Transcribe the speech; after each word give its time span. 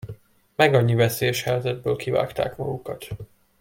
Megannyi 0.55 0.95
veszélyes 0.95 1.43
helyzetből 1.43 1.95
kivágták 1.95 2.57
magukat. 2.57 3.07